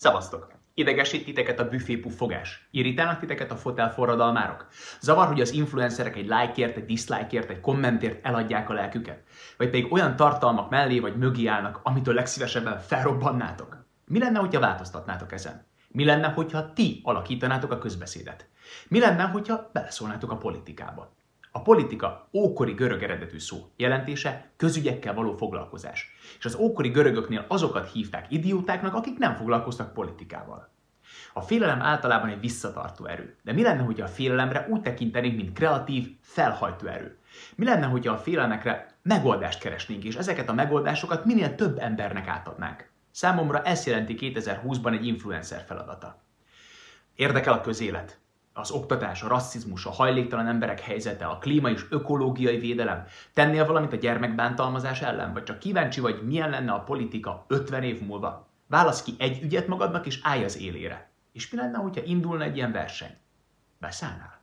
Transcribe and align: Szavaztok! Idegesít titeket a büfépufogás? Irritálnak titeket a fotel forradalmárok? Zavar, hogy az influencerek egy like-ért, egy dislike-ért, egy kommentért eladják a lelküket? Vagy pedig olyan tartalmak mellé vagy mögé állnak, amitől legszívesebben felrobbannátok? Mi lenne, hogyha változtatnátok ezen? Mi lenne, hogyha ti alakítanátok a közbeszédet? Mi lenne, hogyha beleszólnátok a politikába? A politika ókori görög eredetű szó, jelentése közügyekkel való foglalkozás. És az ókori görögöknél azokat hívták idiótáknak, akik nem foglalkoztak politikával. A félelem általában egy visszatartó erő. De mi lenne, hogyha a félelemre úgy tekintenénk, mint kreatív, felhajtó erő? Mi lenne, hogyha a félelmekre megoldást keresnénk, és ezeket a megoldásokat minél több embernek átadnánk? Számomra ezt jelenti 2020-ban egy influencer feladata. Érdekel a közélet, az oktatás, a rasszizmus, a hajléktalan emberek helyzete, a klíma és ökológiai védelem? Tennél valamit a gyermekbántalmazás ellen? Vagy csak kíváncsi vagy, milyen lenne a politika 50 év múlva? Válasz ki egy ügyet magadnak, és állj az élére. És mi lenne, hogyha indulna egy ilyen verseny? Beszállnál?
Szavaztok! 0.00 0.52
Idegesít 0.74 1.24
titeket 1.24 1.60
a 1.60 1.68
büfépufogás? 1.68 2.68
Irritálnak 2.70 3.18
titeket 3.18 3.50
a 3.50 3.56
fotel 3.56 3.92
forradalmárok? 3.92 4.66
Zavar, 5.00 5.26
hogy 5.26 5.40
az 5.40 5.52
influencerek 5.52 6.16
egy 6.16 6.26
like-ért, 6.26 6.76
egy 6.76 6.84
dislike-ért, 6.84 7.50
egy 7.50 7.60
kommentért 7.60 8.24
eladják 8.26 8.70
a 8.70 8.72
lelküket? 8.72 9.22
Vagy 9.56 9.70
pedig 9.70 9.92
olyan 9.92 10.16
tartalmak 10.16 10.70
mellé 10.70 10.98
vagy 10.98 11.16
mögé 11.16 11.46
állnak, 11.46 11.80
amitől 11.82 12.14
legszívesebben 12.14 12.78
felrobbannátok? 12.78 13.86
Mi 14.04 14.18
lenne, 14.18 14.38
hogyha 14.38 14.60
változtatnátok 14.60 15.32
ezen? 15.32 15.66
Mi 15.88 16.04
lenne, 16.04 16.28
hogyha 16.28 16.72
ti 16.72 17.00
alakítanátok 17.04 17.72
a 17.72 17.78
közbeszédet? 17.78 18.48
Mi 18.88 18.98
lenne, 18.98 19.22
hogyha 19.22 19.70
beleszólnátok 19.72 20.30
a 20.30 20.36
politikába? 20.36 21.16
A 21.52 21.62
politika 21.62 22.28
ókori 22.32 22.72
görög 22.72 23.02
eredetű 23.02 23.38
szó, 23.38 23.70
jelentése 23.76 24.50
közügyekkel 24.56 25.14
való 25.14 25.36
foglalkozás. 25.36 26.14
És 26.38 26.44
az 26.44 26.54
ókori 26.54 26.88
görögöknél 26.88 27.44
azokat 27.48 27.90
hívták 27.92 28.26
idiótáknak, 28.28 28.94
akik 28.94 29.18
nem 29.18 29.34
foglalkoztak 29.34 29.92
politikával. 29.92 30.70
A 31.32 31.40
félelem 31.40 31.82
általában 31.82 32.28
egy 32.28 32.40
visszatartó 32.40 33.06
erő. 33.06 33.36
De 33.42 33.52
mi 33.52 33.62
lenne, 33.62 33.82
hogyha 33.82 34.04
a 34.04 34.08
félelemre 34.08 34.66
úgy 34.70 34.80
tekintenénk, 34.80 35.36
mint 35.36 35.52
kreatív, 35.52 36.16
felhajtó 36.20 36.86
erő? 36.86 37.18
Mi 37.54 37.64
lenne, 37.64 37.86
hogyha 37.86 38.12
a 38.12 38.18
félelmekre 38.18 38.98
megoldást 39.02 39.60
keresnénk, 39.60 40.04
és 40.04 40.14
ezeket 40.14 40.48
a 40.48 40.54
megoldásokat 40.54 41.24
minél 41.24 41.54
több 41.54 41.78
embernek 41.78 42.28
átadnánk? 42.28 42.90
Számomra 43.10 43.62
ezt 43.62 43.86
jelenti 43.86 44.16
2020-ban 44.20 44.92
egy 44.92 45.06
influencer 45.06 45.64
feladata. 45.66 46.22
Érdekel 47.14 47.52
a 47.52 47.60
közélet, 47.60 48.20
az 48.58 48.70
oktatás, 48.70 49.22
a 49.22 49.28
rasszizmus, 49.28 49.86
a 49.86 49.90
hajléktalan 49.90 50.46
emberek 50.46 50.80
helyzete, 50.80 51.26
a 51.26 51.38
klíma 51.38 51.70
és 51.70 51.86
ökológiai 51.90 52.58
védelem? 52.58 53.04
Tennél 53.34 53.66
valamit 53.66 53.92
a 53.92 53.96
gyermekbántalmazás 53.96 55.02
ellen? 55.02 55.32
Vagy 55.32 55.42
csak 55.42 55.58
kíváncsi 55.58 56.00
vagy, 56.00 56.22
milyen 56.22 56.50
lenne 56.50 56.72
a 56.72 56.82
politika 56.82 57.44
50 57.48 57.82
év 57.82 58.00
múlva? 58.00 58.48
Válasz 58.66 59.02
ki 59.02 59.14
egy 59.18 59.42
ügyet 59.42 59.66
magadnak, 59.66 60.06
és 60.06 60.20
állj 60.22 60.44
az 60.44 60.58
élére. 60.58 61.10
És 61.32 61.50
mi 61.50 61.58
lenne, 61.58 61.78
hogyha 61.78 62.02
indulna 62.04 62.44
egy 62.44 62.56
ilyen 62.56 62.72
verseny? 62.72 63.16
Beszállnál? 63.78 64.40